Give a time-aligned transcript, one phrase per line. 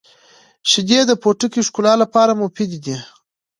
[0.69, 2.97] •شیدې د پوټکي ښکلا لپاره مفیدې دي.